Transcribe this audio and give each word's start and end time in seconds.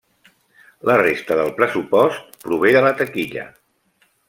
La 0.89 0.95
resta 1.01 1.37
del 1.41 1.51
pressupost 1.59 2.33
prové 2.47 2.73
de 2.79 2.83
la 2.87 2.95
taquilla. 3.03 3.47